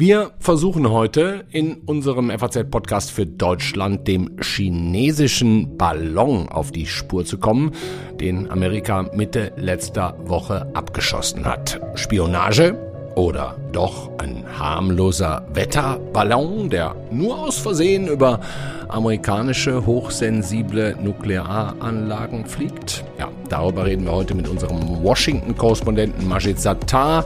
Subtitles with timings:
[0.00, 7.36] Wir versuchen heute in unserem FAZ-Podcast für Deutschland dem chinesischen Ballon auf die Spur zu
[7.36, 7.72] kommen,
[8.18, 11.82] den Amerika Mitte letzter Woche abgeschossen hat.
[11.96, 18.40] Spionage oder doch ein harmloser Wetterballon, der nur aus Versehen über
[18.88, 23.04] amerikanische hochsensible Nuklearanlagen fliegt?
[23.18, 27.24] Ja, darüber reden wir heute mit unserem Washington-Korrespondenten Majid Sattar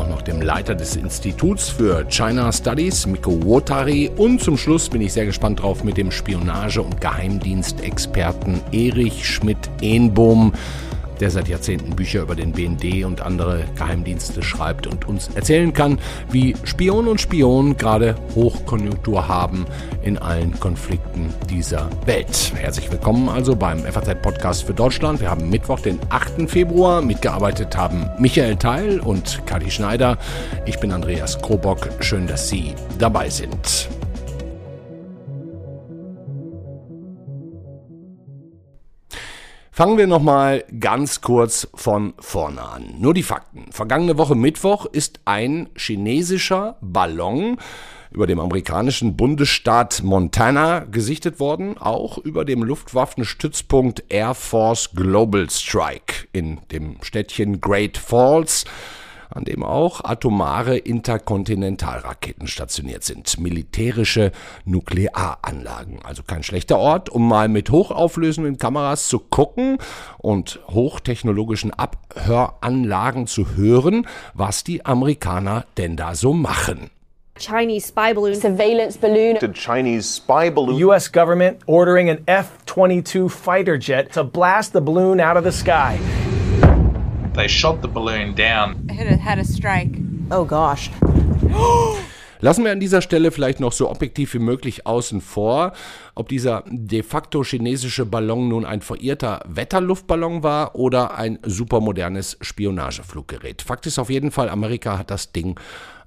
[0.00, 4.10] auch noch dem Leiter des Instituts für China Studies, Miko Wotari.
[4.16, 10.52] Und zum Schluss bin ich sehr gespannt drauf mit dem Spionage- und Geheimdienstexperten Erich Schmidt-Ehnbohm
[11.20, 15.98] der seit Jahrzehnten Bücher über den BND und andere Geheimdienste schreibt und uns erzählen kann,
[16.30, 19.66] wie Spion und Spion gerade Hochkonjunktur haben
[20.02, 22.52] in allen Konflikten dieser Welt.
[22.54, 25.20] Herzlich willkommen also beim FAZ-Podcast für Deutschland.
[25.20, 26.50] Wir haben Mittwoch, den 8.
[26.50, 27.02] Februar.
[27.02, 30.18] Mitgearbeitet haben Michael Teil und Kati Schneider.
[30.66, 31.88] Ich bin Andreas Krobock.
[32.00, 33.90] Schön, dass Sie dabei sind.
[39.80, 42.96] Fangen wir nochmal ganz kurz von vorne an.
[42.98, 43.72] Nur die Fakten.
[43.72, 47.56] Vergangene Woche Mittwoch ist ein chinesischer Ballon
[48.10, 56.28] über dem amerikanischen Bundesstaat Montana gesichtet worden, auch über dem Luftwaffenstützpunkt Air Force Global Strike
[56.32, 58.66] in dem Städtchen Great Falls
[59.30, 63.38] an dem auch atomare Interkontinentalraketen stationiert sind.
[63.38, 64.32] Militärische
[64.64, 66.00] Nuklearanlagen.
[66.04, 69.78] Also kein schlechter Ort, um mal mit hochauflösenden Kameras zu gucken
[70.18, 76.90] und hochtechnologischen Abhöranlagen zu hören, was die Amerikaner denn da so machen.
[77.40, 79.38] Chinese spy balloon, surveillance balloon.
[79.40, 80.76] The Chinese spy balloon.
[80.76, 81.10] U.S.
[81.10, 85.98] government ordering an F 22 fighter jet to blast the balloon out of the sky.
[87.34, 88.88] They shot the balloon down.
[88.88, 89.96] It had a, had a strike.
[90.30, 90.90] Oh gosh.
[92.42, 95.72] Lassen wir an dieser Stelle vielleicht noch so objektiv wie möglich außen vor,
[96.14, 103.60] ob dieser de facto chinesische Ballon nun ein verirrter Wetterluftballon war oder ein supermodernes Spionagefluggerät.
[103.60, 105.60] Fakt ist auf jeden Fall, Amerika hat das Ding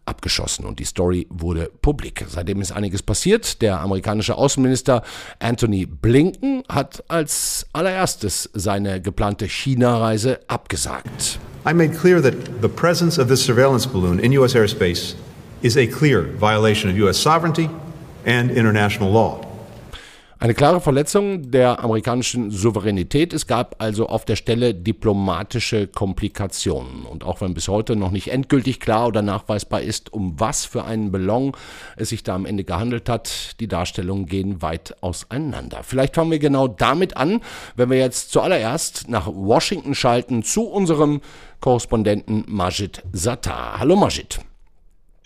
[0.06, 2.26] abgeschossen und die Story wurde publik.
[2.28, 3.62] Seitdem ist einiges passiert.
[3.62, 5.04] Der amerikanische Außenminister
[5.40, 11.40] Anthony Blinken hat als allererstes seine geplante China-Reise abgesagt.
[11.66, 14.54] I made clear that the presence of this surveillance balloon in U.S.
[14.54, 15.16] airspace
[15.62, 17.18] is a clear violation of U.S.
[17.18, 17.70] sovereignty
[18.26, 19.53] and international law.
[20.44, 23.32] Eine klare Verletzung der amerikanischen Souveränität.
[23.32, 27.06] Es gab also auf der Stelle diplomatische Komplikationen.
[27.06, 30.84] Und auch wenn bis heute noch nicht endgültig klar oder nachweisbar ist, um was für
[30.84, 31.54] einen Ballon
[31.96, 35.80] es sich da am Ende gehandelt hat, die Darstellungen gehen weit auseinander.
[35.82, 37.40] Vielleicht fangen wir genau damit an,
[37.78, 41.22] wenn wir jetzt zuallererst nach Washington schalten zu unserem
[41.62, 43.80] Korrespondenten Majid Sattar.
[43.80, 44.42] Hallo Majid.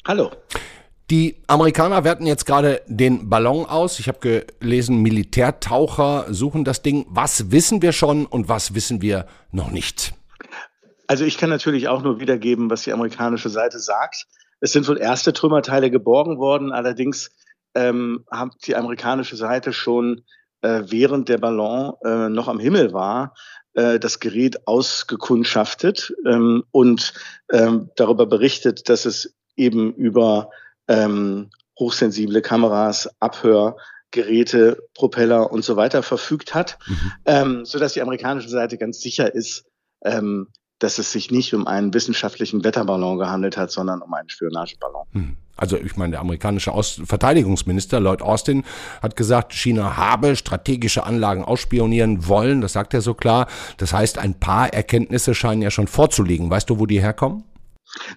[0.06, 0.29] Hallo.
[1.09, 4.00] Die Amerikaner werten jetzt gerade den Ballon aus.
[4.00, 7.06] Ich habe gelesen, Militärtaucher suchen das Ding.
[7.09, 10.13] Was wissen wir schon und was wissen wir noch nicht?
[11.07, 14.28] Also ich kann natürlich auch nur wiedergeben, was die amerikanische Seite sagt.
[14.59, 16.73] Es sind wohl erste Trümmerteile geborgen worden.
[16.73, 17.29] Allerdings
[17.74, 20.24] ähm, hat die amerikanische Seite schon
[20.62, 23.34] äh, während der Ballon äh, noch am Himmel war,
[23.75, 27.13] äh, das Gerät ausgekundschaftet ähm, und
[27.50, 30.50] ähm, darüber berichtet, dass es eben über
[30.88, 31.50] ähm,
[31.80, 37.12] hochsensible Kameras, Abhörgeräte, Propeller und so weiter verfügt hat, mhm.
[37.25, 39.66] ähm, so dass die amerikanische Seite ganz sicher ist,
[40.03, 40.48] ähm,
[40.80, 45.06] dass es sich nicht um einen wissenschaftlichen Wetterballon gehandelt hat, sondern um einen Spionageballon.
[45.12, 45.38] Mhm.
[45.58, 48.64] Also ich meine, der amerikanische Ost Verteidigungsminister Lloyd Austin
[49.02, 52.62] hat gesagt, China habe strategische Anlagen ausspionieren wollen.
[52.62, 53.48] Das sagt er so klar.
[53.78, 56.52] Das heißt, ein paar Erkenntnisse scheinen ja schon vorzulegen.
[56.52, 57.44] Weißt du, wo die herkommen?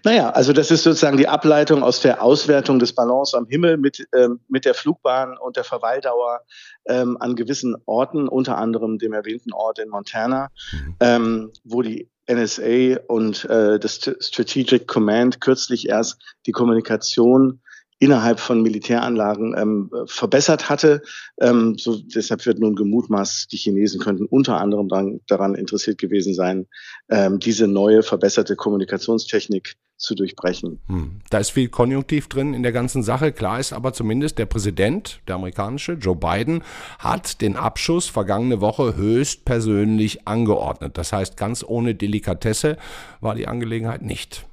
[0.05, 4.07] Naja, also das ist sozusagen die Ableitung aus der Auswertung des Ballons am Himmel mit,
[4.17, 6.41] ähm, mit der Flugbahn und der Verweildauer
[6.87, 10.97] ähm, an gewissen Orten, unter anderem dem erwähnten Ort in Montana, mhm.
[11.01, 17.61] ähm, wo die NSA und äh, das Strategic Command kürzlich erst die Kommunikation
[18.01, 21.03] innerhalb von Militäranlagen ähm, verbessert hatte.
[21.41, 26.35] Ähm, so, deshalb wird nun gemutmaßt, die Chinesen könnten unter anderem dran, daran interessiert gewesen
[26.35, 26.67] sein,
[27.11, 30.81] ähm, diese neue verbesserte Kommunikationstechnik zu durchbrechen.
[30.87, 31.21] Hm.
[31.29, 33.33] Da ist viel Konjunktiv drin in der ganzen Sache.
[33.33, 36.63] Klar ist aber zumindest, der Präsident, der amerikanische, Joe Biden,
[36.99, 40.97] hat den Abschuss vergangene Woche höchstpersönlich angeordnet.
[40.97, 42.79] Das heißt, ganz ohne Delikatesse
[43.21, 44.47] war die Angelegenheit nicht.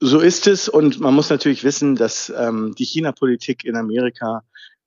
[0.00, 4.44] So ist es und man muss natürlich wissen, dass ähm, die China-Politik in Amerika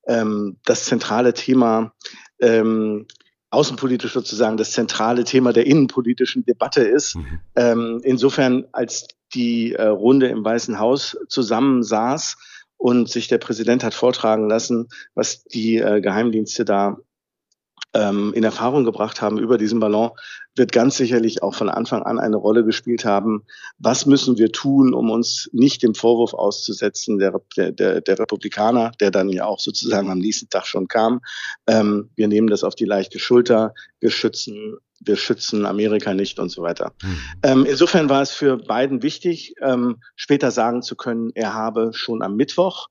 [0.07, 1.93] ähm, das zentrale Thema
[2.39, 3.05] ähm,
[3.49, 7.15] außenpolitisch sozusagen das zentrale Thema der innenpolitischen Debatte ist.
[7.15, 7.39] Mhm.
[7.55, 12.37] Ähm, insofern, als die äh, Runde im Weißen Haus zusammensaß
[12.77, 16.97] und sich der Präsident hat vortragen lassen, was die äh, Geheimdienste da
[17.95, 20.11] ähm, in Erfahrung gebracht haben über diesen Ballon,
[20.55, 23.43] wird ganz sicherlich auch von Anfang an eine Rolle gespielt haben.
[23.79, 29.11] Was müssen wir tun, um uns nicht dem Vorwurf auszusetzen der, der, der Republikaner, der
[29.11, 31.21] dann ja auch sozusagen am nächsten Tag schon kam.
[31.67, 36.49] Ähm, wir nehmen das auf die leichte Schulter, wir schützen, wir schützen Amerika nicht und
[36.49, 36.93] so weiter.
[37.01, 37.17] Mhm.
[37.43, 42.21] Ähm, insofern war es für Biden wichtig, ähm, später sagen zu können, er habe schon
[42.21, 42.87] am Mittwoch,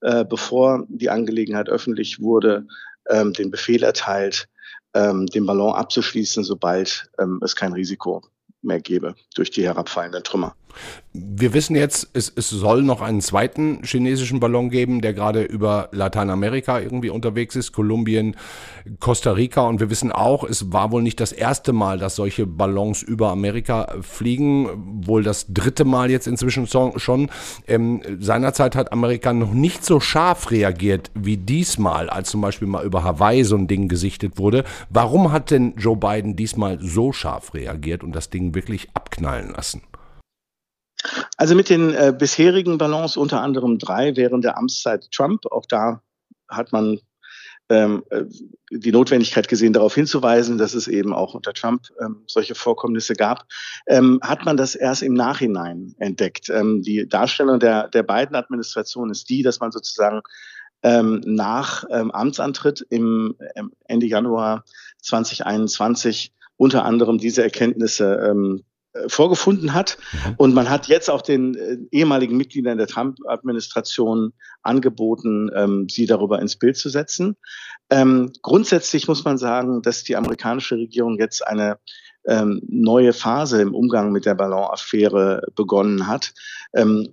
[0.00, 2.66] äh, bevor die Angelegenheit öffentlich wurde,
[3.10, 4.48] ähm, den Befehl erteilt,
[4.94, 8.22] ähm, den Ballon abzuschließen, sobald ähm, es kein Risiko
[8.62, 10.54] mehr gäbe durch die herabfallenden Trümmer.
[11.12, 15.88] Wir wissen jetzt, es, es soll noch einen zweiten chinesischen Ballon geben, der gerade über
[15.92, 18.36] Lateinamerika irgendwie unterwegs ist, Kolumbien,
[19.00, 19.62] Costa Rica.
[19.62, 23.30] Und wir wissen auch, es war wohl nicht das erste Mal, dass solche Ballons über
[23.30, 27.30] Amerika fliegen, wohl das dritte Mal jetzt inzwischen schon.
[27.66, 32.84] Ähm, seinerzeit hat Amerika noch nicht so scharf reagiert wie diesmal, als zum Beispiel mal
[32.84, 34.64] über Hawaii so ein Ding gesichtet wurde.
[34.90, 39.82] Warum hat denn Joe Biden diesmal so scharf reagiert und das Ding wirklich abknallen lassen?
[41.36, 46.02] Also mit den äh, bisherigen Ballons, unter anderem drei während der Amtszeit Trump, auch da
[46.48, 47.00] hat man
[47.70, 48.24] ähm, äh,
[48.70, 53.46] die Notwendigkeit gesehen, darauf hinzuweisen, dass es eben auch unter Trump ähm, solche Vorkommnisse gab,
[53.86, 56.48] ähm, hat man das erst im Nachhinein entdeckt.
[56.48, 60.22] Ähm, die Darstellung der, der beiden Administrationen ist die, dass man sozusagen
[60.82, 63.34] ähm, nach ähm, Amtsantritt im
[63.86, 64.64] Ende Januar
[65.02, 68.34] 2021 unter anderem diese Erkenntnisse
[69.06, 69.98] vorgefunden hat.
[70.12, 70.34] Mhm.
[70.38, 74.32] Und man hat jetzt auch den äh, ehemaligen Mitgliedern der Trump-Administration
[74.62, 77.36] angeboten, ähm, sie darüber ins Bild zu setzen.
[77.90, 81.78] Ähm, grundsätzlich muss man sagen, dass die amerikanische Regierung jetzt eine
[82.26, 86.34] ähm, neue Phase im Umgang mit der Ballon-Affäre begonnen hat,
[86.74, 87.08] ähm,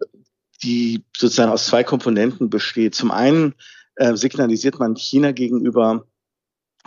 [0.63, 2.95] die sozusagen aus zwei Komponenten besteht.
[2.95, 3.53] Zum einen
[3.95, 6.05] äh, signalisiert man China gegenüber,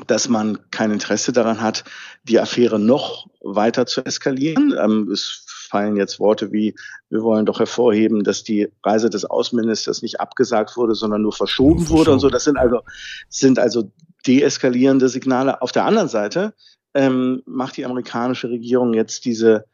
[0.06, 1.84] dass man kein Interesse daran hat,
[2.24, 4.74] die Affäre noch weiter zu eskalieren.
[4.78, 6.74] Ähm, es fallen jetzt Worte wie,
[7.10, 11.80] wir wollen doch hervorheben, dass die Reise des Außenministers nicht abgesagt wurde, sondern nur verschoben,
[11.80, 11.98] verschoben.
[11.98, 12.30] wurde und so.
[12.30, 12.80] Das sind also,
[13.28, 13.90] sind also
[14.26, 15.60] deeskalierende Signale.
[15.62, 16.54] Auf der anderen Seite
[16.94, 19.66] ähm, macht die amerikanische Regierung jetzt diese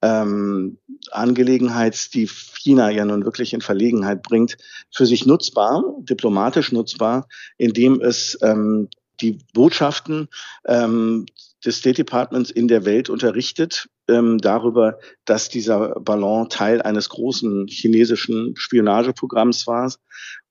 [0.00, 0.78] ähm,
[1.12, 4.56] Angelegenheit, die China ja nun wirklich in Verlegenheit bringt,
[4.92, 8.88] für sich nutzbar, diplomatisch nutzbar, indem es ähm,
[9.22, 10.28] die Botschaften
[10.66, 11.26] ähm,
[11.64, 17.66] des State Departments in der Welt unterrichtet ähm, darüber, dass dieser Ballon Teil eines großen
[17.68, 19.92] chinesischen Spionageprogramms war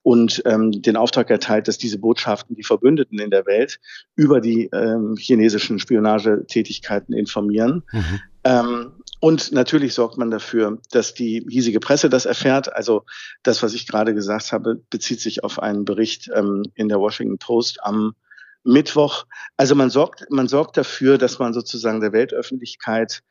[0.04, 3.80] und ähm, den Auftrag erteilt, dass diese Botschaften die Verbündeten in der Welt
[4.16, 7.84] über die ähm, chinesischen Spionagetätigkeiten informieren.
[7.92, 8.20] Mhm.
[8.44, 12.74] Ähm, und natürlich sorgt man dafür, dass die hiesige Presse das erfährt.
[12.74, 13.06] Also
[13.44, 17.38] das, was ich gerade gesagt habe, bezieht sich auf einen Bericht ähm, in der Washington
[17.38, 18.16] Post am
[18.64, 19.26] Mittwoch.
[19.58, 23.22] Also man sorgt, man sorgt dafür, dass man sozusagen der Weltöffentlichkeit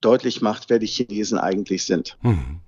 [0.00, 2.16] deutlich macht, wer die Chinesen eigentlich sind.
[2.22, 2.60] Hm.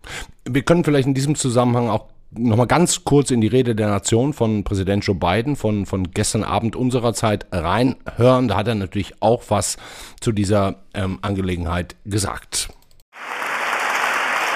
[0.45, 4.33] Wir können vielleicht in diesem Zusammenhang auch nochmal ganz kurz in die Rede der Nation
[4.33, 8.49] von Präsident Joe Biden von, von gestern Abend unserer Zeit reinhören.
[8.49, 9.77] Da hat er natürlich auch was
[10.21, 12.69] zu dieser ähm, Angelegenheit gesagt.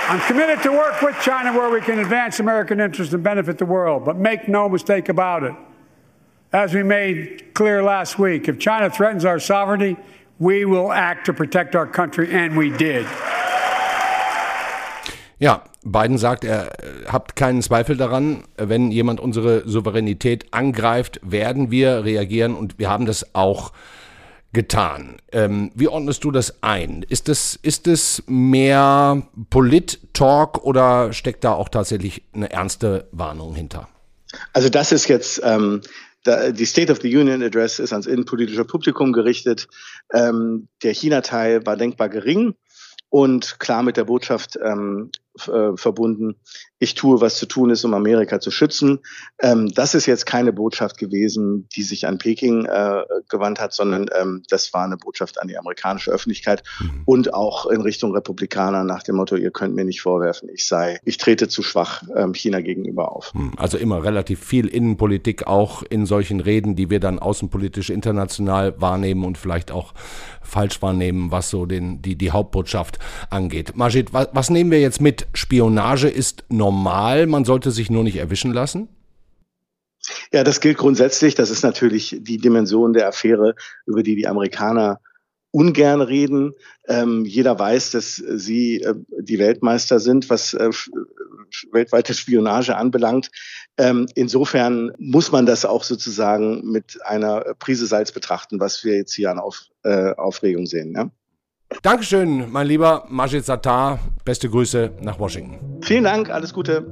[0.08, 3.66] I'm committed to work with China where we can advance American interests and benefit the
[3.66, 4.04] world.
[4.04, 5.54] But make no mistake about it.
[6.52, 9.96] As we made clear last week, if China threatens our sovereignty,
[10.40, 13.06] we will act to protect our country, and we did.
[15.38, 16.72] Ja, Biden sagt, er
[17.06, 23.06] habt keinen Zweifel daran, wenn jemand unsere Souveränität angreift, werden wir reagieren und wir haben
[23.06, 23.72] das auch
[24.52, 25.18] getan.
[25.30, 27.04] Ähm, wie ordnest du das ein?
[27.08, 33.88] Ist es, ist es mehr Polit-Talk oder steckt da auch tatsächlich eine ernste Warnung hinter?
[34.52, 35.80] Also das ist jetzt ähm,
[36.26, 39.68] die State of the Union Address ist ans innenpolitische Publikum gerichtet.
[40.12, 42.54] Ähm, der China-Teil war denkbar gering
[43.08, 45.10] und klar mit der Botschaft ähm,
[45.48, 46.36] äh, verbunden,
[46.78, 49.00] ich tue, was zu tun ist, um Amerika zu schützen.
[49.40, 54.08] Ähm, das ist jetzt keine Botschaft gewesen, die sich an Peking äh, gewandt hat, sondern
[54.18, 57.02] ähm, das war eine Botschaft an die amerikanische Öffentlichkeit mhm.
[57.04, 61.00] und auch in Richtung Republikaner nach dem Motto, ihr könnt mir nicht vorwerfen, ich sei,
[61.04, 63.34] ich trete zu schwach ähm, China gegenüber auf.
[63.34, 63.52] Mhm.
[63.56, 69.24] Also immer relativ viel Innenpolitik auch in solchen Reden, die wir dann außenpolitisch international wahrnehmen
[69.24, 69.92] und vielleicht auch
[70.42, 73.76] falsch wahrnehmen, was so den, die, die Hauptbotschaft angeht.
[73.76, 75.19] Majid, was, was nehmen wir jetzt mit?
[75.34, 78.88] Spionage ist normal, man sollte sich nur nicht erwischen lassen?
[80.32, 81.34] Ja, das gilt grundsätzlich.
[81.34, 83.54] Das ist natürlich die Dimension der Affäre,
[83.86, 85.00] über die die Amerikaner
[85.52, 86.52] ungern reden.
[86.88, 90.70] Ähm, jeder weiß, dass sie äh, die Weltmeister sind, was äh,
[91.72, 93.30] weltweite Spionage anbelangt.
[93.76, 99.14] Ähm, insofern muss man das auch sozusagen mit einer Prise Salz betrachten, was wir jetzt
[99.14, 100.94] hier an Auf, äh, Aufregung sehen.
[100.94, 101.10] Ja?
[101.82, 104.00] Dankeschön, mein lieber Majid Sattar.
[104.24, 105.80] Beste Grüße nach Washington.
[105.82, 106.86] Vielen Dank, alles Gute.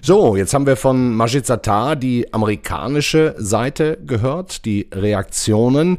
[0.00, 5.98] So, jetzt haben wir von Majid Sattar die amerikanische Seite gehört, die Reaktionen.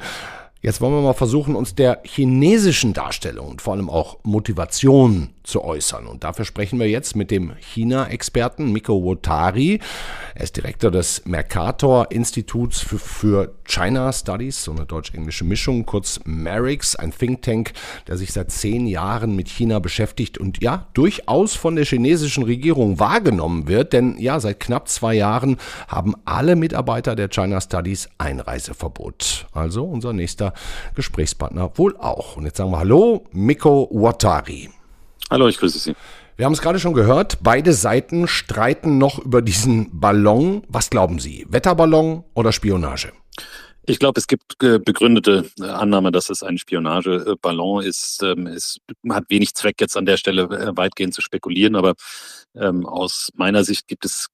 [0.62, 5.64] Jetzt wollen wir mal versuchen, uns der chinesischen Darstellung und vor allem auch Motivation zu
[5.64, 6.08] äußern.
[6.08, 9.80] Und dafür sprechen wir jetzt mit dem China-Experten Miko Wotari.
[10.36, 16.20] Er ist Direktor des Mercator Instituts für, für China Studies, so eine deutsch-englische Mischung, kurz
[16.26, 17.74] MARIX, ein Think Tank,
[18.08, 23.00] der sich seit zehn Jahren mit China beschäftigt und ja, durchaus von der chinesischen Regierung
[23.00, 23.94] wahrgenommen wird.
[23.94, 25.58] Denn ja, seit knapp zwei Jahren
[25.88, 29.48] haben alle Mitarbeiter der China Studies Einreiseverbot.
[29.52, 30.54] Also unser nächster
[30.96, 32.38] Gesprächspartner wohl auch.
[32.38, 34.70] Und jetzt sagen wir Hallo, Miko Watari.
[35.34, 35.96] Hallo, ich grüße Sie.
[36.38, 40.62] Wir haben es gerade schon gehört, beide Seiten streiten noch über diesen Ballon.
[40.68, 43.14] Was glauben Sie, Wetterballon oder Spionage?
[43.86, 48.24] Ich glaube, es gibt äh, begründete äh, Annahme, dass es ein Spionageballon ist.
[48.24, 48.78] Ähm, es
[49.10, 51.96] hat wenig Zweck, jetzt an der Stelle äh, weitgehend zu spekulieren, aber
[52.56, 54.28] ähm, aus meiner Sicht gibt es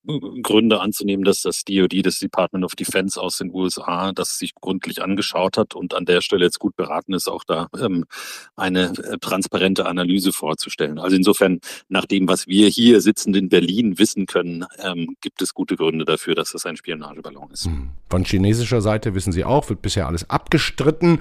[0.43, 5.01] Gründe anzunehmen, dass das DoD, das Department of Defense aus den USA, das sich gründlich
[5.01, 8.05] angeschaut hat und an der Stelle jetzt gut beraten ist, auch da ähm,
[8.55, 10.99] eine transparente Analyse vorzustellen.
[10.99, 14.65] Also insofern, nach dem, was wir hier sitzend in Berlin wissen können,
[15.21, 17.65] gibt es gute Gründe dafür, dass das ein Spionageballon ist.
[17.65, 17.89] Hm.
[18.09, 21.19] Von chinesischer Seite wissen Sie sie auch, wird bisher alles abgestritten.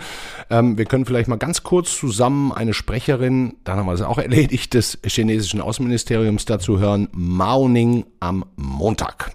[0.50, 4.18] Ähm, wir können vielleicht mal ganz kurz zusammen eine Sprecherin, dann haben wir es auch
[4.18, 9.32] erledigt, des chinesischen Außenministeriums dazu hören, Mao Ning am Montag.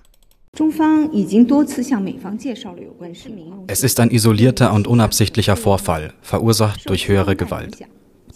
[3.67, 7.77] Es ist ein isolierter und unabsichtlicher Vorfall, verursacht durch höhere Gewalt.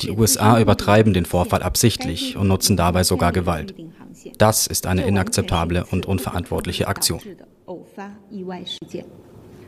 [0.01, 3.75] Die USA übertreiben den Vorfall absichtlich und nutzen dabei sogar Gewalt.
[4.37, 7.19] Das ist eine inakzeptable und unverantwortliche Aktion.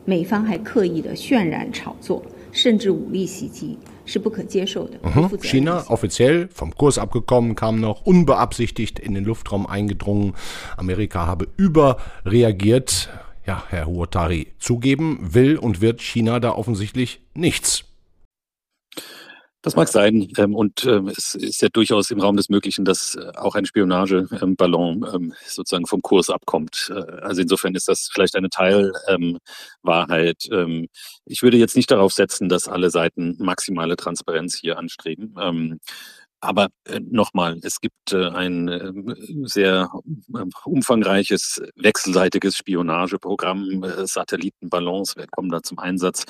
[0.05, 4.99] 美方还刻意的渲染炒作，甚至武力袭击，是不可接受的。
[5.03, 5.37] Mhm.
[5.41, 10.33] China offiziell vom Kurs abgekommen, kam noch unbeabsichtigt in den Luftraum eingedrungen.
[10.77, 13.09] Amerika habe überreagiert.
[13.47, 17.83] Ja, Herr Huotari, zugeben will und wird China da offensichtlich nichts.
[19.62, 20.28] Das mag sein.
[20.38, 23.66] Ähm, und ähm, es ist ja durchaus im Raum des Möglichen, dass äh, auch ein
[23.66, 26.90] Spionageballon ähm, sozusagen vom Kurs abkommt.
[26.94, 30.48] Äh, also insofern ist das vielleicht eine Teilwahrheit.
[31.26, 35.34] Ich würde jetzt nicht darauf setzen, dass alle Seiten maximale Transparenz hier anstreben.
[36.40, 38.92] Aber äh, nochmal, es gibt äh, ein äh,
[39.42, 39.90] sehr
[40.64, 46.24] umfangreiches wechselseitiges Spionageprogramm, äh, Satellitenballons kommen da zum Einsatz.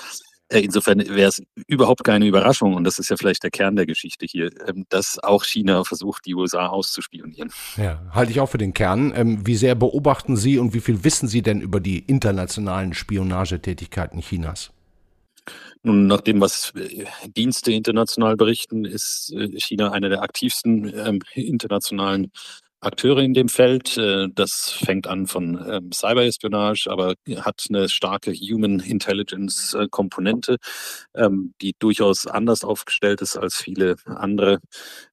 [0.51, 3.87] Äh, insofern wäre es überhaupt keine Überraschung, und das ist ja vielleicht der Kern der
[3.87, 7.53] Geschichte hier, ähm, dass auch China versucht, die USA auszuspionieren.
[7.77, 9.13] Ja, halte ich auch für den Kern.
[9.15, 14.21] Ähm, wie sehr beobachten Sie und wie viel wissen Sie denn über die internationalen Spionagetätigkeiten
[14.21, 14.73] Chinas?
[15.83, 21.21] Nun, nach dem, was äh, Dienste international berichten, ist äh, China einer der aktivsten ähm,
[21.35, 22.33] internationalen
[22.81, 23.97] Akteure in dem Feld.
[23.97, 30.57] Äh, das fängt an von ähm, Cyberespionage, aber hat eine starke Human Intelligence äh, Komponente,
[31.15, 34.61] ähm, die durchaus anders aufgestellt ist als viele andere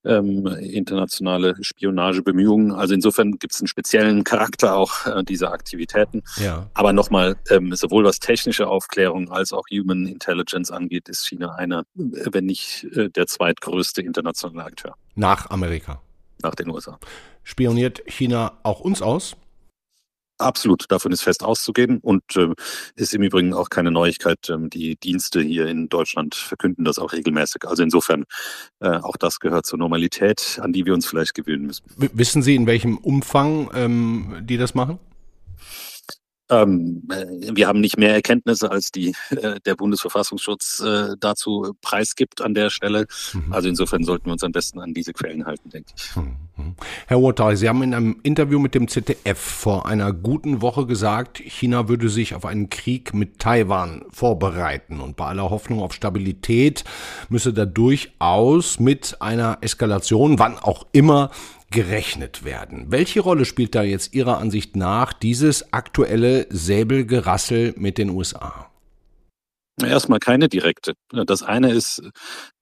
[0.06, 2.72] ähm, internationale Spionagebemühungen.
[2.72, 6.24] Also insofern gibt es einen speziellen Charakter auch äh, dieser Aktivitäten.
[6.38, 6.70] Ja.
[6.74, 7.38] Aber nochmal,
[7.72, 13.28] sowohl was technische Aufklärung als auch Human Intelligence angeht, ist China einer, wenn nicht der
[13.28, 14.96] zweitgrößte internationale Akteur.
[15.16, 16.02] Nach Amerika
[16.42, 17.00] nach den USA.
[17.44, 19.36] Spioniert China auch uns aus?
[20.40, 22.50] Absolut, davon ist fest auszugehen und äh,
[22.96, 24.38] ist im Übrigen auch keine Neuigkeit.
[24.50, 27.68] Ähm, die Dienste hier in Deutschland verkünden das auch regelmäßig.
[27.68, 28.26] Also insofern,
[28.80, 31.86] äh, auch das gehört zur Normalität, an die wir uns vielleicht gewöhnen müssen.
[31.96, 35.00] W wissen Sie, in welchem Umfang ähm, die das machen?
[36.50, 42.42] Ähm, äh, wir haben nicht mehr Erkenntnisse, als die äh, der Bundesverfassungsschutz äh, dazu preisgibt
[42.42, 43.08] an der Stelle.
[43.34, 43.52] Mhm.
[43.54, 46.16] Also insofern sollten wir uns am besten an diese Quellen halten, denke ich.
[46.16, 46.76] Mhm.
[47.06, 51.38] Herr Wotai, Sie haben in einem Interview mit dem ZDF vor einer guten Woche gesagt,
[51.38, 56.84] China würde sich auf einen Krieg mit Taiwan vorbereiten und bei aller Hoffnung auf Stabilität
[57.30, 61.30] müsse da durchaus mit einer Eskalation, wann auch immer,
[61.72, 62.86] gerechnet werden.
[62.90, 68.72] Welche Rolle spielt da jetzt Ihrer Ansicht nach dieses aktuelle Säbelgerassel mit den USA?
[69.80, 70.94] Erstmal keine direkte.
[71.12, 72.02] Das eine ist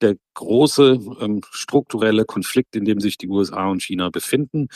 [0.02, 4.68] der große ähm, strukturelle Konflikt, in dem sich die USA und China befinden,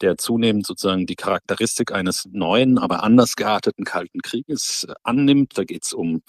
[0.00, 5.58] der zunehmend sozusagen die Charakteristik eines neuen, aber anders gearteten Kalten Krieges annimmt.
[5.58, 6.22] Da geht es um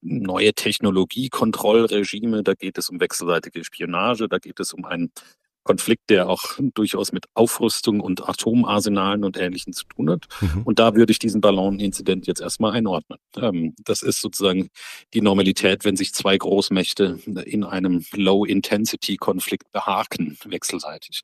[0.00, 5.12] neue Technologiekontrollregime, da geht es um wechselseitige Spionage, da geht es um einen
[5.68, 10.26] Konflikt, der auch durchaus mit Aufrüstung und Atomarsenalen und Ähnlichem zu tun hat.
[10.40, 10.62] Mhm.
[10.62, 13.18] Und da würde ich diesen Ballon-Inzident jetzt erstmal einordnen.
[13.36, 14.70] Ähm, das ist sozusagen
[15.12, 21.20] die Normalität, wenn sich zwei Großmächte in einem Low-Intensity-Konflikt behaken, wechselseitig.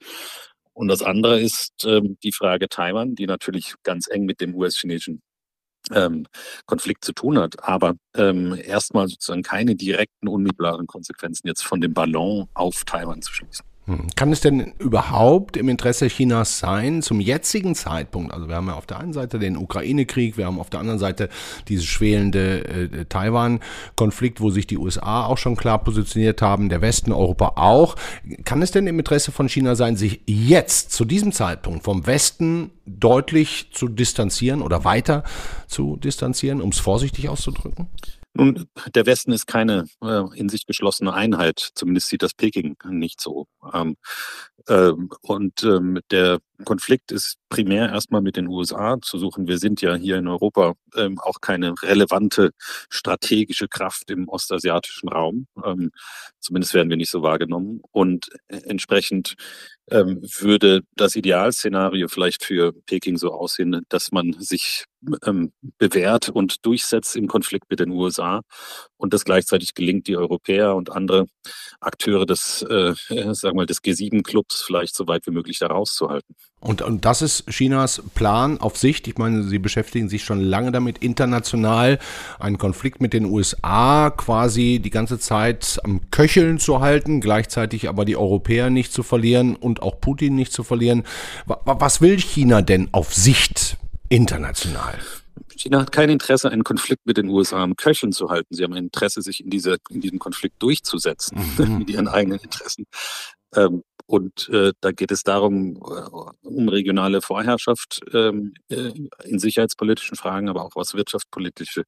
[0.74, 5.22] Und das andere ist ähm, die Frage Taiwan, die natürlich ganz eng mit dem US-chinesischen
[5.90, 6.26] ähm,
[6.66, 11.94] Konflikt zu tun hat, aber ähm, erstmal sozusagen keine direkten unmittelbaren Konsequenzen jetzt von dem
[11.94, 13.64] Ballon auf Taiwan zu schließen.
[13.86, 14.06] Hm.
[14.16, 18.74] Kann es denn überhaupt im Interesse Chinas sein, zum jetzigen Zeitpunkt, also wir haben ja
[18.74, 21.28] auf der einen Seite den Ukraine-Krieg, wir haben auf der anderen Seite
[21.68, 27.12] dieses schwelende äh, Taiwan-Konflikt, wo sich die USA auch schon klar positioniert haben, der Westen,
[27.12, 27.96] Europa auch.
[28.44, 32.70] Kann es denn im Interesse von China sein, sich jetzt zu diesem Zeitpunkt vom Westen
[32.86, 35.24] deutlich zu distanzieren oder weiter
[35.66, 37.88] zu distanzieren, um es vorsichtig auszudrücken?
[38.34, 43.20] Nun, der Westen ist keine äh, in sich geschlossene Einheit, zumindest sieht das Peking nicht
[43.20, 43.46] so.
[43.72, 43.96] Ähm,
[44.68, 49.48] ähm, und ähm, der Konflikt ist primär erstmal mit den USA zu suchen.
[49.48, 52.50] Wir sind ja hier in Europa ähm, auch keine relevante
[52.90, 55.46] strategische Kraft im ostasiatischen Raum.
[55.64, 55.90] Ähm,
[56.40, 57.80] zumindest werden wir nicht so wahrgenommen.
[57.90, 59.34] Und äh, entsprechend
[59.90, 64.84] ähm, würde das Idealszenario vielleicht für Peking so aussehen, dass man sich
[65.24, 68.40] ähm, bewährt und durchsetzt im Konflikt mit den USA
[68.96, 71.26] und das gleichzeitig gelingt, die Europäer und andere
[71.80, 72.94] Akteure des, äh,
[73.34, 76.34] sagen wir, des G7-Clubs vielleicht so weit wie möglich da rauszuhalten.
[76.64, 79.06] Und, und das ist Chinas Plan auf Sicht.
[79.06, 81.98] Ich meine, sie beschäftigen sich schon lange damit, international
[82.38, 88.06] einen Konflikt mit den USA quasi die ganze Zeit am Köcheln zu halten, gleichzeitig aber
[88.06, 91.04] die Europäer nicht zu verlieren und auch Putin nicht zu verlieren.
[91.46, 93.76] Was will China denn auf Sicht
[94.08, 94.98] international?
[95.54, 98.54] China hat kein Interesse, einen Konflikt mit den USA am Köcheln zu halten.
[98.54, 101.78] Sie haben ein Interesse, sich in, diese, in diesem Konflikt durchzusetzen, mhm.
[101.78, 102.86] mit ihren eigenen Interessen.
[103.54, 108.92] Ähm, und äh, da geht es darum, äh, um regionale Vorherrschaft ähm, äh,
[109.24, 111.84] in sicherheitspolitischen Fragen, aber auch was wirtschaftspolitische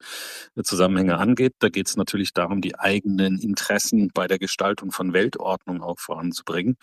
[0.62, 1.54] Zusammenhänge angeht.
[1.58, 6.76] Da geht es natürlich darum, die eigenen Interessen bei der Gestaltung von Weltordnung auch voranzubringen,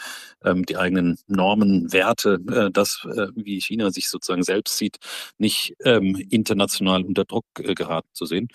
[0.43, 4.97] ähm, die eigenen Normen, Werte, äh, das, äh, wie China sich sozusagen selbst sieht,
[5.37, 8.49] nicht ähm, international unter Druck äh, geraten zu sehen.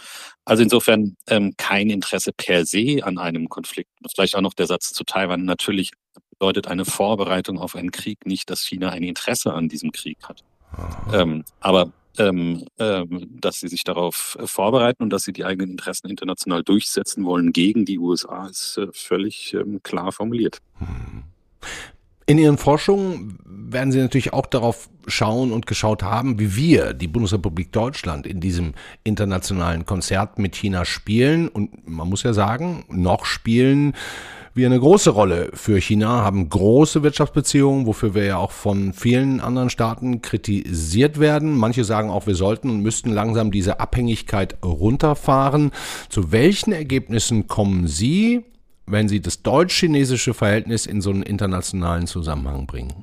[0.45, 3.91] Also insofern ähm, kein Interesse per se an einem Konflikt.
[4.15, 5.45] Vielleicht auch noch der Satz zu Taiwan.
[5.45, 5.93] Natürlich
[6.39, 10.45] bedeutet eine Vorbereitung auf einen Krieg nicht, dass China ein Interesse an diesem Krieg hat.
[11.13, 15.71] Ähm, aber ähm, ähm, dass sie sich darauf äh, vorbereiten und dass sie die eigenen
[15.71, 20.61] Interessen international durchsetzen wollen gegen die USA, ist äh, völlig ähm, klar formuliert.
[22.27, 27.09] In Ihren Forschungen werden Sie natürlich auch darauf schauen und geschaut haben, wie wir, die
[27.09, 28.75] Bundesrepublik Deutschland, in diesem
[29.05, 31.49] internationalen Konzert mit China spielen.
[31.49, 33.95] Und man muss ja sagen, noch spielen
[34.55, 39.41] wir eine große Rolle für China, haben große Wirtschaftsbeziehungen, wofür wir ja auch von vielen
[39.41, 41.57] anderen Staaten kritisiert werden.
[41.57, 45.71] Manche sagen auch, wir sollten und müssten langsam diese Abhängigkeit runterfahren.
[46.09, 48.45] Zu welchen Ergebnissen kommen Sie,
[48.87, 53.03] wenn Sie das deutsch-chinesische Verhältnis in so einen internationalen Zusammenhang bringen?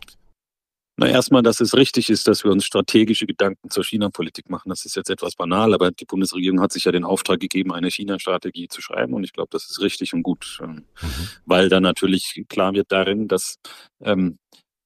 [0.98, 4.70] Na, erstmal, dass es richtig ist, dass wir uns strategische Gedanken zur China-Politik machen.
[4.70, 7.92] Das ist jetzt etwas banal, aber die Bundesregierung hat sich ja den Auftrag gegeben, eine
[7.92, 9.14] China-Strategie zu schreiben.
[9.14, 11.28] Und ich glaube, das ist richtig und gut, ähm, mhm.
[11.46, 13.58] weil dann natürlich klar wird darin, dass,
[14.00, 14.40] ähm,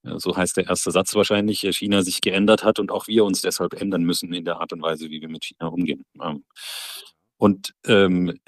[0.04, 3.80] so heißt der erste Satz wahrscheinlich, China sich geändert hat und auch wir uns deshalb
[3.80, 6.06] ändern müssen in der Art und Weise, wie wir mit China umgehen.
[6.24, 6.44] Ähm,
[7.38, 8.40] und ähm,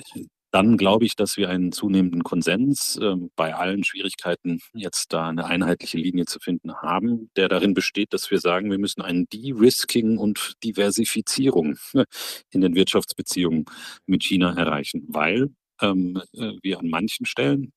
[0.51, 5.45] dann glaube ich, dass wir einen zunehmenden Konsens äh, bei allen Schwierigkeiten, jetzt da eine
[5.45, 10.17] einheitliche Linie zu finden haben, der darin besteht, dass wir sagen, wir müssen ein De-Risking
[10.17, 11.77] und Diversifizierung
[12.51, 13.65] in den Wirtschaftsbeziehungen
[14.05, 15.49] mit China erreichen, weil
[15.81, 17.71] ähm, äh, wir an manchen Stellen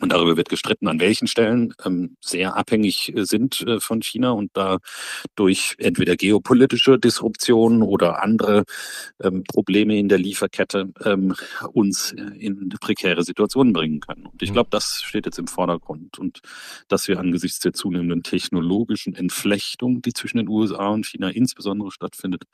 [0.00, 4.30] und darüber wird gestritten, an welchen Stellen ähm, sehr abhängig äh, sind äh, von China
[4.30, 4.78] und da
[5.36, 8.64] durch entweder geopolitische Disruptionen oder andere
[9.22, 11.34] ähm, Probleme in der Lieferkette ähm,
[11.72, 14.26] uns äh, in prekäre Situationen bringen können.
[14.26, 14.54] Und ich mhm.
[14.54, 16.40] glaube, das steht jetzt im Vordergrund und
[16.88, 22.44] dass wir angesichts der zunehmenden technologischen Entflechtung, die zwischen den USA und China insbesondere stattfindet,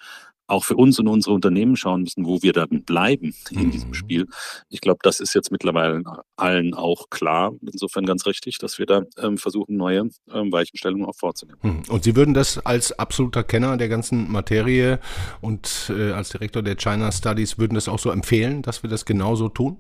[0.46, 3.70] auch für uns und unsere Unternehmen schauen müssen, wo wir dann bleiben in mhm.
[3.70, 4.26] diesem Spiel.
[4.68, 6.02] Ich glaube, das ist jetzt mittlerweile
[6.36, 7.52] allen auch klar.
[7.60, 11.58] Insofern ganz richtig, dass wir da ähm, versuchen, neue ähm, Weichenstellungen auch vorzunehmen.
[11.62, 11.82] Mhm.
[11.88, 15.00] Und Sie würden das als absoluter Kenner der ganzen Materie
[15.40, 19.04] und äh, als Direktor der China Studies würden das auch so empfehlen, dass wir das
[19.04, 19.78] genauso tun?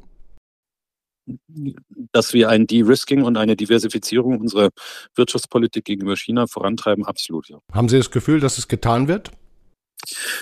[2.12, 4.70] dass wir ein De-Risking und eine Diversifizierung unserer
[5.16, 7.48] Wirtschaftspolitik gegenüber China vorantreiben, absolut.
[7.48, 7.58] Ja.
[7.72, 9.32] Haben Sie das Gefühl, dass es getan wird?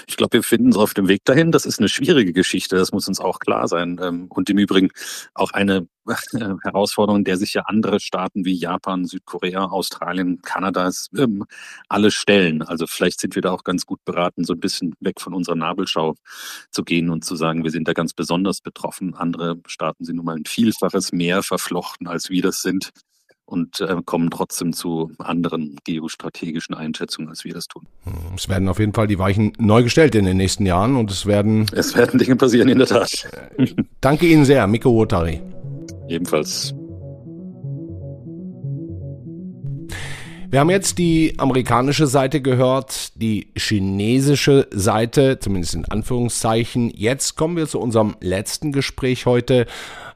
[0.06, 1.52] Ich glaube, wir finden uns auf dem Weg dahin.
[1.52, 3.98] Das ist eine schwierige Geschichte, das muss uns auch klar sein.
[4.02, 4.90] Ähm, und im Übrigen
[5.34, 11.44] auch eine äh, Herausforderung, der sich ja andere Staaten wie Japan, Südkorea, Australien, Kanada ähm,
[11.88, 12.62] alle stellen.
[12.62, 15.56] Also vielleicht sind wir da auch ganz gut beraten, so ein bisschen weg von unserer
[15.56, 16.14] Nabelschau
[16.70, 19.14] zu gehen und zu sagen, wir sind da ganz besonders betroffen.
[19.14, 22.90] Andere Staaten sind nun mal ein Vielfaches mehr verflochten, als wir das sind
[23.46, 27.86] und äh, kommen trotzdem zu anderen geostrategischen Einschätzungen, als wir das tun.
[28.04, 31.10] Hm, es werden auf jeden Fall die Weichen neu gestellt in den nächsten Jahren und
[31.10, 31.66] es werden.
[31.72, 33.28] Es werden Dinge passieren, in der Tat.
[34.00, 35.40] Danke Ihnen sehr, Miko Wotari.
[36.08, 36.74] Ebenfalls.
[40.54, 46.90] Wir haben jetzt die amerikanische Seite gehört, die chinesische Seite, zumindest in Anführungszeichen.
[46.94, 49.66] Jetzt kommen wir zu unserem letzten Gespräch heute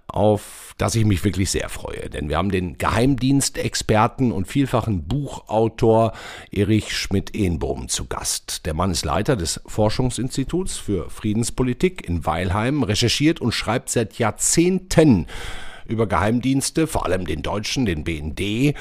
[0.07, 2.09] auf das ich mich wirklich sehr freue.
[2.09, 6.13] Denn wir haben den Geheimdienstexperten und vielfachen Buchautor
[6.51, 8.65] Erich Schmidt-Ehnbohm zu Gast.
[8.65, 15.27] Der Mann ist Leiter des Forschungsinstituts für Friedenspolitik in Weilheim, recherchiert und schreibt seit Jahrzehnten
[15.87, 18.75] über Geheimdienste, vor allem den deutschen, den BND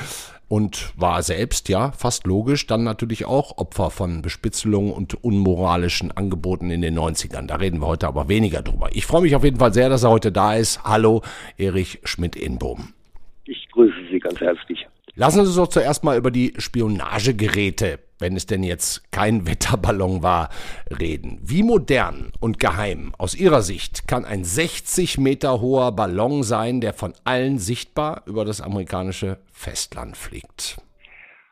[0.48, 6.72] und war selbst, ja, fast logisch, dann natürlich auch Opfer von Bespitzelungen und unmoralischen Angeboten
[6.72, 7.48] in den 90ern.
[7.48, 8.90] Da reden wir heute aber weniger drüber.
[8.94, 10.84] Ich freue mich auf jeden Fall sehr, dass er heute da ist.
[10.84, 11.22] Hallo,
[11.58, 12.94] Erich Schmidt-Inbohm.
[13.46, 14.88] Ich grüße Sie ganz herzlich.
[15.20, 20.22] Lassen Sie uns doch zuerst mal über die Spionagegeräte, wenn es denn jetzt kein Wetterballon
[20.22, 20.50] war,
[21.00, 21.40] reden.
[21.42, 26.94] Wie modern und geheim aus Ihrer Sicht kann ein 60 Meter hoher Ballon sein, der
[26.94, 30.78] von allen sichtbar über das amerikanische Festland fliegt?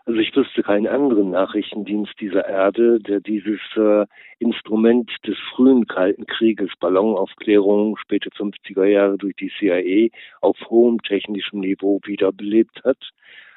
[0.06, 4.06] Also ich wüsste keinen anderen Nachrichtendienst dieser Erde, der dieses äh,
[4.38, 11.62] Instrument des frühen Kalten Krieges, Ballonaufklärung, späte 50er Jahre durch die CIA, auf hohem technischem
[11.62, 13.00] Niveau wiederbelebt hat.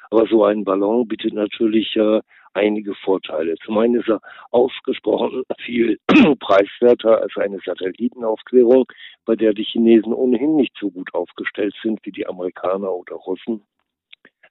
[0.09, 2.21] Aber so ein Ballon bietet natürlich äh,
[2.53, 3.55] einige Vorteile.
[3.63, 4.19] Zum einen ist er
[4.51, 5.99] ausgesprochen viel
[6.39, 8.85] preiswerter als eine Satellitenaufklärung,
[9.25, 13.61] bei der die Chinesen ohnehin nicht so gut aufgestellt sind wie die Amerikaner oder Russen.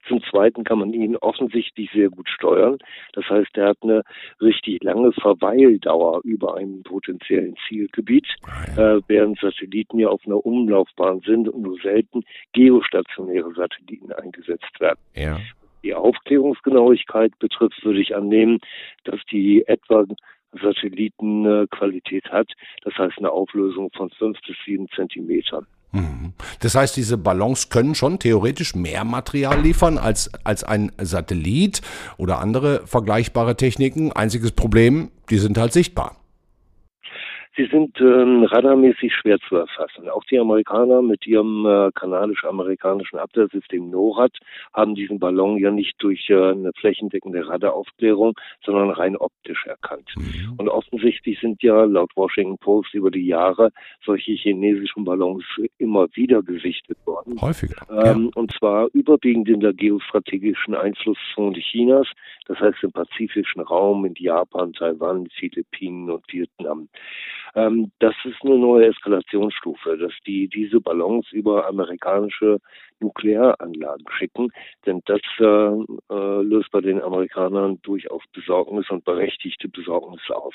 [0.06, 2.78] Zum Zweiten kann man ihn offensichtlich sehr gut steuern.
[3.12, 4.02] Das heißt, er hat eine
[4.40, 8.26] richtig lange Verweildauer über einem potenziellen Zielgebiet,
[8.76, 15.00] äh, während Satelliten ja auf einer Umlaufbahn sind und nur selten geostationäre Satelliten eingesetzt werden.
[15.14, 15.38] Ja.
[15.82, 18.58] Die Aufklärungsgenauigkeit betrifft, würde ich annehmen,
[19.04, 20.04] dass die etwa
[20.52, 22.50] Satellitenqualität hat.
[22.82, 25.66] Das heißt eine Auflösung von fünf bis sieben Zentimetern.
[25.92, 26.34] Mhm.
[26.60, 31.80] Das heißt, diese Ballons können schon theoretisch mehr Material liefern als, als ein Satellit
[32.16, 34.12] oder andere vergleichbare Techniken.
[34.12, 36.17] Einziges Problem, die sind halt sichtbar.
[37.58, 40.08] Sie sind ähm, radarmäßig schwer zu erfassen.
[40.08, 44.38] Auch die Amerikaner mit ihrem äh, kanadisch-amerikanischen Abwehrsystem NORAD
[44.72, 50.08] haben diesen Ballon ja nicht durch äh, eine flächendeckende Radaraufklärung, sondern rein optisch erkannt.
[50.16, 50.54] Mhm.
[50.56, 53.72] Und offensichtlich sind ja laut Washington Post über die Jahre
[54.06, 55.42] solche chinesischen Ballons
[55.78, 57.40] immer wieder gesichtet worden.
[57.40, 57.84] Häufiger.
[57.90, 58.40] Ähm, ja.
[58.40, 62.06] Und zwar überwiegend in der geostrategischen Einflusszone Chinas,
[62.46, 66.88] das heißt im pazifischen Raum, in Japan, Taiwan, Philippinen und Vietnam.
[67.54, 72.58] Ähm, das ist eine neue Eskalationsstufe, dass die diese Ballons über amerikanische
[73.00, 74.50] Nuklearanlagen schicken,
[74.86, 80.54] denn das äh, äh, löst bei den Amerikanern durchaus Besorgnis und berechtigte Besorgnis aus.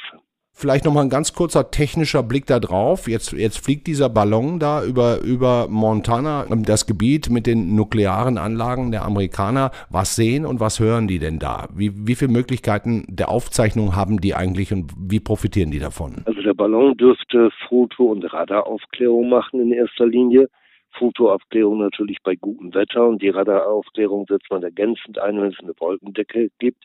[0.56, 3.08] Vielleicht nochmal ein ganz kurzer technischer Blick da drauf.
[3.08, 8.38] Jetzt, jetzt fliegt dieser Ballon da über, über Montana, ähm, das Gebiet mit den nuklearen
[8.38, 9.72] Anlagen der Amerikaner.
[9.90, 11.68] Was sehen und was hören die denn da?
[11.74, 16.22] Wie, wie viele Möglichkeiten der Aufzeichnung haben die eigentlich und wie profitieren die davon?
[16.26, 20.50] Also der Ballon dürfte Foto- und Radaraufklärung machen in erster Linie.
[20.98, 25.74] Fotoaufklärung natürlich bei gutem Wetter und die Radaraufklärung setzt man ergänzend ein, wenn es eine
[25.80, 26.84] Wolkendecke gibt.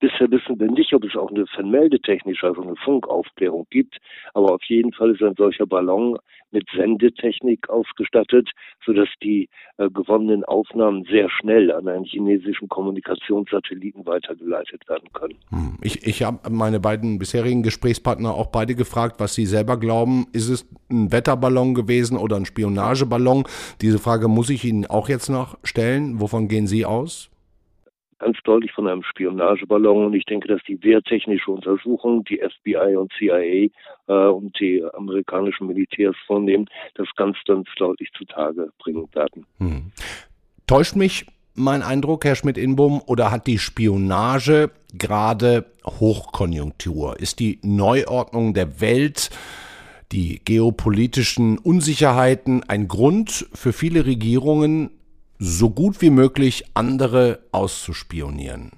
[0.00, 3.96] Bisher wissen wir nicht, ob es auch eine vermeldetechnische, also eine Funkaufklärung gibt,
[4.32, 6.16] aber auf jeden Fall ist ein solcher Ballon
[6.50, 8.48] mit Sendetechnik ausgestattet,
[8.84, 15.34] sodass die äh, gewonnenen Aufnahmen sehr schnell an einen chinesischen Kommunikationssatelliten weitergeleitet werden können.
[15.50, 15.78] Hm.
[15.82, 20.26] Ich, ich habe meine beiden bisherigen Gesprächspartner auch beide gefragt, was sie selber glauben.
[20.32, 23.44] Ist es ein Wetterballon gewesen oder ein Spionageballon?
[23.82, 26.20] Diese Frage muss ich Ihnen auch jetzt noch stellen.
[26.20, 27.30] Wovon gehen Sie aus?
[28.18, 30.06] Ganz deutlich von einem Spionageballon.
[30.06, 33.68] Und ich denke, dass die wehrtechnische Untersuchung, die FBI und CIA
[34.08, 39.46] äh, und die amerikanischen Militärs vornehmen, das ganz, ganz deutlich zutage bringen werden.
[39.58, 39.92] Hm.
[40.66, 47.18] Täuscht mich mein Eindruck, Herr Schmidt-Inbum, oder hat die Spionage gerade Hochkonjunktur?
[47.18, 49.30] Ist die Neuordnung der Welt,
[50.12, 54.90] die geopolitischen Unsicherheiten ein Grund für viele Regierungen,
[55.38, 58.77] so gut wie möglich andere auszuspionieren?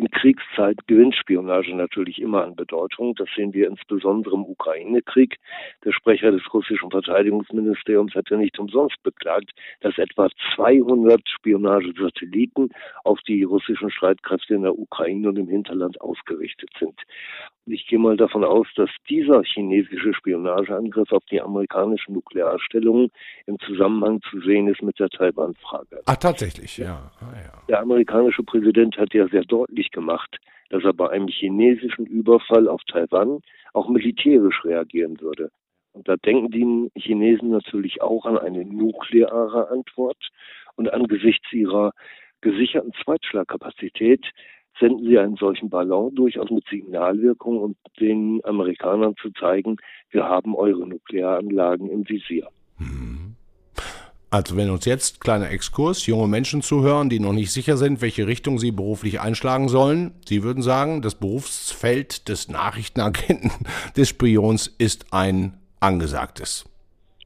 [0.00, 3.14] In Kriegszeit gewinnt Spionage natürlich immer an Bedeutung.
[3.16, 5.36] Das sehen wir insbesondere im Ukraine-Krieg.
[5.84, 9.50] Der Sprecher des russischen Verteidigungsministeriums hat ja nicht umsonst beklagt,
[9.82, 12.70] dass etwa 200 Spionagesatelliten
[13.04, 16.98] auf die russischen Streitkräfte in der Ukraine und im Hinterland ausgerichtet sind.
[17.66, 23.10] Ich gehe mal davon aus, dass dieser chinesische Spionageangriff auf die amerikanischen Nuklearstellungen
[23.46, 26.00] im Zusammenhang zu sehen ist mit der Taiwan-Frage.
[26.06, 27.12] Ach, tatsächlich, ja.
[27.20, 27.62] Ah, ja.
[27.68, 30.38] Der amerikanische Präsident hat ja sehr deutlich gemacht,
[30.70, 33.40] dass er bei einem chinesischen Überfall auf Taiwan
[33.72, 35.50] auch militärisch reagieren würde.
[35.92, 40.28] Und da denken die Chinesen natürlich auch an eine nukleare Antwort.
[40.76, 41.92] Und angesichts ihrer
[42.40, 44.24] gesicherten Zweitschlagkapazität
[44.78, 49.76] senden sie einen solchen Ballon durchaus mit Signalwirkung um den Amerikanern zu zeigen,
[50.10, 52.48] wir haben eure Nuklearanlagen im Visier.
[52.78, 53.19] Mhm.
[54.32, 58.28] Also wenn uns jetzt, kleiner Exkurs, junge Menschen zuhören, die noch nicht sicher sind, welche
[58.28, 63.50] Richtung sie beruflich einschlagen sollen, sie würden sagen, das Berufsfeld des Nachrichtenagenten,
[63.96, 66.64] des Spions ist ein angesagtes.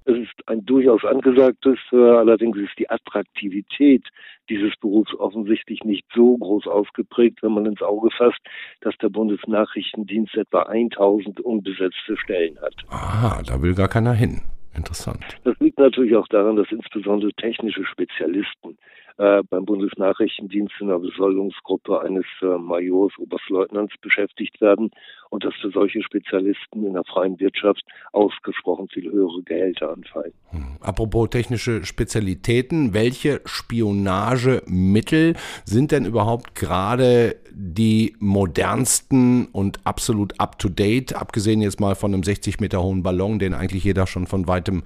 [0.06, 4.06] Es ist ein durchaus angesagtes, äh, allerdings ist die Attraktivität
[4.48, 8.40] dieses Berufs offensichtlich nicht so groß ausgeprägt, wenn man ins Auge fasst,
[8.80, 12.74] dass der Bundesnachrichtendienst etwa 1000 unbesetzte Stellen hat.
[12.88, 14.42] Aha, da will gar keiner hin.
[14.76, 15.22] Interessant.
[15.44, 18.76] Das liegt natürlich auch daran, dass insbesondere technische Spezialisten
[19.16, 24.90] äh, beim Bundesnachrichtendienst in der Besoldungsgruppe eines äh, Majors, Oberstleutnants beschäftigt werden
[25.31, 30.33] und dass für solche Spezialisten in der freien Wirtschaft ausgesprochen viel höhere Gehälter anfallen.
[30.50, 30.79] Hm.
[30.81, 41.62] Apropos technische Spezialitäten, welche Spionagemittel sind denn überhaupt gerade die modernsten und absolut up-to-date, abgesehen
[41.62, 44.83] jetzt mal von einem 60 Meter hohen Ballon, den eigentlich jeder schon von weitem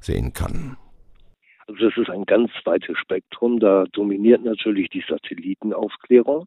[0.00, 0.76] sehen kann?
[1.66, 3.60] Also das ist ein ganz weites Spektrum.
[3.60, 6.46] Da dominiert natürlich die Satellitenaufklärung.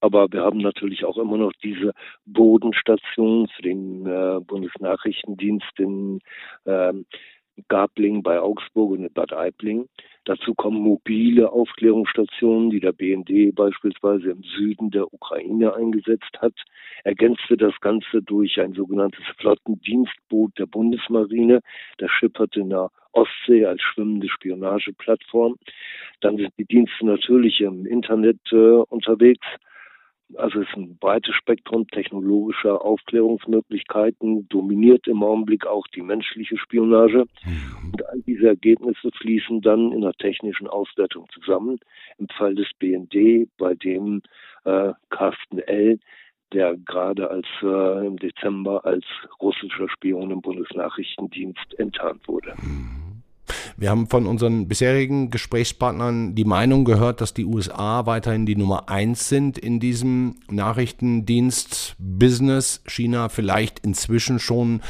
[0.00, 1.92] Aber wir haben natürlich auch immer noch diese
[2.26, 6.18] Bodenstationen für den äh, Bundesnachrichtendienst in
[6.64, 6.92] äh,
[7.68, 9.88] Gabling bei Augsburg und in Bad Aibling.
[10.24, 16.54] Dazu kommen mobile Aufklärungsstationen, die der BND beispielsweise im Süden der Ukraine eingesetzt hat.
[17.04, 21.60] Ergänzte das Ganze durch ein sogenanntes Flottendienstboot der Bundesmarine.
[21.98, 25.56] Das schippert in der Ostsee als schwimmende Spionageplattform.
[26.20, 29.46] Dann sind die Dienste natürlich im Internet äh, unterwegs.
[30.36, 37.26] Also es ist ein breites Spektrum technologischer Aufklärungsmöglichkeiten, dominiert im Augenblick auch die menschliche Spionage.
[37.44, 37.92] Mhm.
[37.92, 41.78] Und all diese Ergebnisse fließen dann in der technischen Auswertung zusammen.
[42.18, 44.22] Im Fall des BND, bei dem
[44.64, 45.98] äh, Carsten L.,
[46.52, 49.04] der gerade als äh, im Dezember als
[49.40, 52.54] russischer Spion im Bundesnachrichtendienst enttarnt wurde.
[52.62, 53.01] Mhm.
[53.82, 58.88] Wir haben von unseren bisherigen Gesprächspartnern die Meinung gehört, dass die USA weiterhin die Nummer
[58.88, 62.82] eins sind in diesem Nachrichtendienst-Business.
[62.86, 64.82] China vielleicht inzwischen schon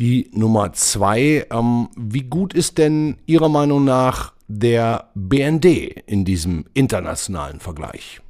[0.00, 1.46] die Nummer zwei.
[1.52, 5.66] Ähm, wie gut ist denn Ihrer Meinung nach der BND
[6.06, 8.20] in diesem internationalen Vergleich?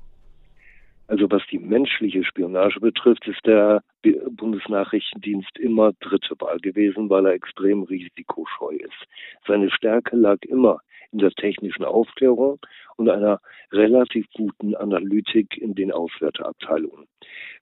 [1.08, 3.82] Also was die menschliche Spionage betrifft, ist der
[4.30, 9.06] Bundesnachrichtendienst immer dritte Wahl gewesen, weil er extrem risikoscheu ist.
[9.46, 10.80] Seine Stärke lag immer
[11.12, 12.58] in der technischen Aufklärung
[12.96, 13.40] und einer
[13.72, 17.06] relativ guten Analytik in den Auswerteabteilungen.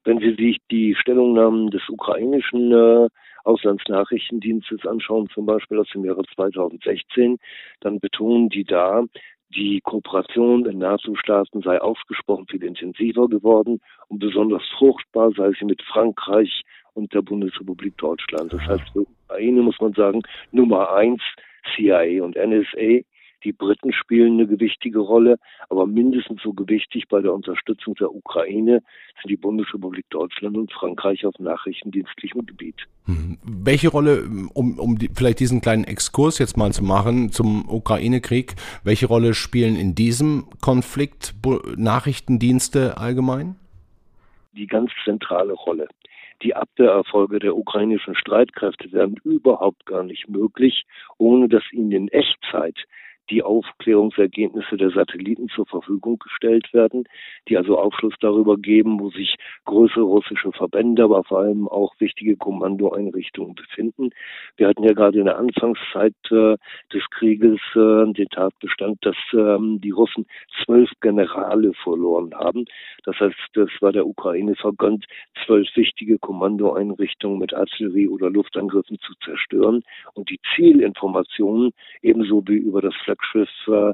[0.04, 3.09] Wenn Sie sich die Stellungnahmen des ukrainischen äh,
[3.44, 7.38] Auslandsnachrichtendienstes anschauen, zum Beispiel aus dem Jahre 2016,
[7.80, 9.04] dann betonen die da,
[9.54, 15.82] die Kooperation in NATO-Staaten sei ausgesprochen viel intensiver geworden und besonders fruchtbar sei sie mit
[15.82, 16.62] Frankreich
[16.94, 18.52] und der Bundesrepublik Deutschland.
[18.52, 21.22] Das heißt, für Ukraine muss man sagen, Nummer eins
[21.74, 23.02] CIA und NSA
[23.44, 28.83] die Briten spielen eine gewichtige Rolle, aber mindestens so gewichtig bei der Unterstützung der Ukraine
[29.20, 32.87] sind die Bundesrepublik Deutschland und Frankreich auf nachrichtendienstlichem Gebiet.
[33.07, 33.38] Hm.
[33.44, 38.54] Welche Rolle, um, um die, vielleicht diesen kleinen Exkurs jetzt mal zu machen zum Ukraine-Krieg,
[38.83, 41.35] welche Rolle spielen in diesem Konflikt
[41.76, 43.57] Nachrichtendienste allgemein?
[44.52, 45.88] Die ganz zentrale Rolle
[46.44, 50.85] die Abwehrerfolge der ukrainischen Streitkräfte wären überhaupt gar nicht möglich,
[51.16, 52.76] ohne dass ihnen in Echtzeit
[53.30, 57.04] die Aufklärungsergebnisse der Satelliten zur Verfügung gestellt werden,
[57.48, 62.37] die also Aufschluss darüber geben, wo sich größere russische Verbände, aber vor allem auch wichtige
[62.37, 64.10] Kommandoeinrichtungen befinden.
[64.56, 66.56] Wir hatten ja gerade in der Anfangszeit äh,
[66.92, 70.26] des Krieges äh, den Tatbestand, dass ähm, die Russen
[70.64, 72.64] zwölf Generale verloren haben.
[73.04, 75.06] Das heißt, das war der Ukraine vergönnt,
[75.44, 79.82] zwölf wichtige Kommandoeinrichtungen mit Artillerie oder Luftangriffen zu zerstören
[80.14, 82.94] und die Zielinformationen ebenso wie über das
[83.68, 83.92] äh,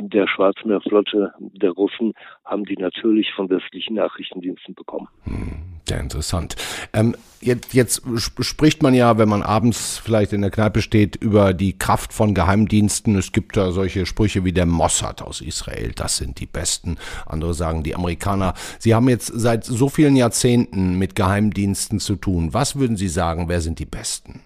[0.00, 2.12] der Schwarzmeerflotte der Russen
[2.44, 5.08] haben die natürlich von westlichen Nachrichtendiensten bekommen.
[5.24, 6.56] Hm, sehr interessant.
[6.92, 11.54] Ähm, jetzt, jetzt spricht man ja, wenn man abends vielleicht in der Kneipe steht, über
[11.54, 13.16] die Kraft von Geheimdiensten.
[13.16, 16.96] Es gibt da solche Sprüche wie der Mossad aus Israel, das sind die Besten.
[17.26, 18.54] Andere sagen die Amerikaner.
[18.78, 22.52] Sie haben jetzt seit so vielen Jahrzehnten mit Geheimdiensten zu tun.
[22.52, 24.42] Was würden Sie sagen, wer sind die Besten?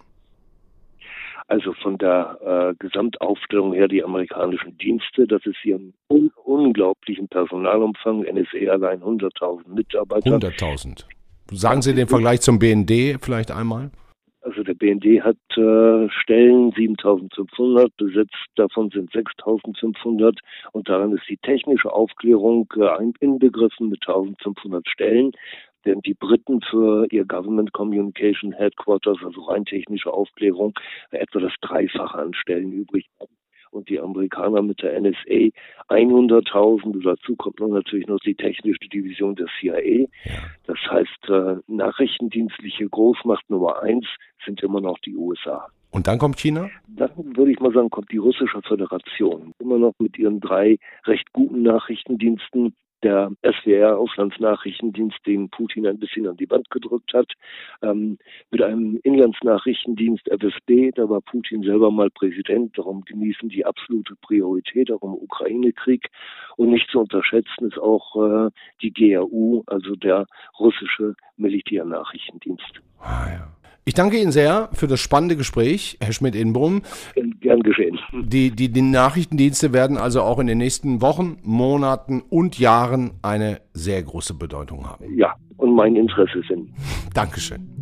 [1.48, 7.28] Also von der äh, Gesamtaufstellung her die amerikanischen Dienste, das ist hier ein un unglaublichen
[7.28, 10.30] Personalumfang, NSA allein 100.000 Mitarbeiter.
[10.30, 11.04] 100.000.
[11.52, 13.90] Sagen Sie den Vergleich zum BND vielleicht einmal?
[14.40, 20.38] Also der BND hat äh, Stellen 7500 besetzt, davon sind 6500
[20.72, 25.32] und daran ist die technische Aufklärung äh, inbegriffen mit 1500 Stellen
[25.86, 30.74] während die Briten für ihr Government Communication Headquarters, also rein technische Aufklärung,
[31.10, 33.32] etwa das Dreifache an Stellen übrig haben.
[33.70, 35.50] Und die Amerikaner mit der NSA
[35.88, 37.04] 100.000.
[37.04, 40.06] Dazu kommt noch natürlich noch die technische Division der CIA.
[40.66, 44.06] Das heißt, äh, nachrichtendienstliche Großmacht Nummer eins
[44.44, 45.68] sind immer noch die USA.
[45.90, 46.70] Und dann kommt China?
[46.88, 49.52] Dann würde ich mal sagen, kommt die russische Föderation.
[49.58, 52.74] Immer noch mit ihren drei recht guten Nachrichtendiensten,
[53.06, 57.32] der SWR Auslandsnachrichtendienst, den Putin ein bisschen an die Wand gedrückt hat,
[57.82, 58.18] ähm,
[58.50, 64.90] mit einem Inlandsnachrichtendienst FSB, da war Putin selber mal Präsident, darum genießen die absolute Priorität
[64.90, 66.08] im Ukraine-Krieg
[66.56, 68.50] und nicht zu unterschätzen ist auch äh,
[68.82, 70.26] die GRU, also der
[70.58, 72.80] russische Militärnachrichtendienst.
[72.98, 73.55] Ah, ja.
[73.88, 76.82] Ich danke Ihnen sehr für das spannende Gespräch, Herr Schmidt-Inbrum.
[77.40, 77.96] Gern geschehen.
[78.12, 83.60] Die, die, die Nachrichtendienste werden also auch in den nächsten Wochen, Monaten und Jahren eine
[83.74, 85.16] sehr große Bedeutung haben.
[85.16, 86.70] Ja, und mein Interesse sind.
[87.14, 87.76] Dankeschön.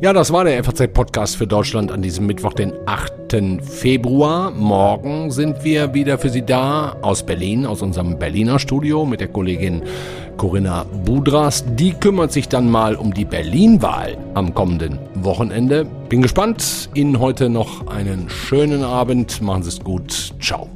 [0.00, 3.62] Ja, das war der FAZ-Podcast für Deutschland an diesem Mittwoch, den 8.
[3.62, 4.50] Februar.
[4.50, 9.28] Morgen sind wir wieder für Sie da aus Berlin, aus unserem Berliner Studio mit der
[9.28, 9.82] Kollegin
[10.36, 11.64] Corinna Budras.
[11.76, 15.86] Die kümmert sich dann mal um die Berlin-Wahl am kommenden Wochenende.
[16.08, 16.90] Bin gespannt.
[16.94, 19.40] Ihnen heute noch einen schönen Abend.
[19.42, 20.34] Machen Sie es gut.
[20.40, 20.68] Ciao.